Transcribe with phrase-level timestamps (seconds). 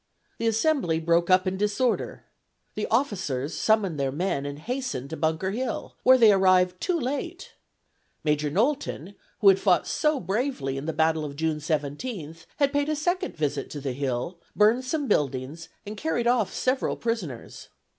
[0.39, 2.25] The assembly broke up in disorder.
[2.73, 7.51] The officers summoned their men and hastened to Bunker Hill, where they arrived too late!
[8.23, 12.89] Major Knowlton, who had fought so bravely in the battle of June 17th, had paid
[12.89, 17.69] a second visit to the hill, burned some buildings and carried off several prisoners.